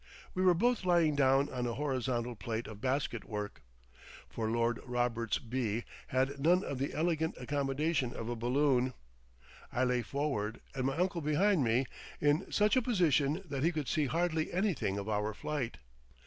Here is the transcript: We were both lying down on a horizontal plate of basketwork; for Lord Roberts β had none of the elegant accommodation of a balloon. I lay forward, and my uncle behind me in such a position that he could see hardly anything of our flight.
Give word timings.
We 0.33 0.41
were 0.41 0.55
both 0.55 0.83
lying 0.83 1.15
down 1.15 1.47
on 1.49 1.67
a 1.67 1.75
horizontal 1.75 2.33
plate 2.35 2.65
of 2.65 2.81
basketwork; 2.81 3.61
for 4.27 4.49
Lord 4.49 4.79
Roberts 4.83 5.37
β 5.37 5.83
had 6.07 6.39
none 6.39 6.63
of 6.63 6.79
the 6.79 6.91
elegant 6.95 7.35
accommodation 7.39 8.11
of 8.11 8.27
a 8.27 8.35
balloon. 8.35 8.95
I 9.71 9.83
lay 9.83 10.01
forward, 10.01 10.59
and 10.73 10.87
my 10.87 10.97
uncle 10.97 11.21
behind 11.21 11.63
me 11.63 11.85
in 12.19 12.51
such 12.51 12.75
a 12.75 12.81
position 12.81 13.43
that 13.47 13.61
he 13.63 13.71
could 13.71 13.87
see 13.87 14.07
hardly 14.07 14.51
anything 14.51 14.97
of 14.97 15.07
our 15.07 15.35
flight. 15.35 15.77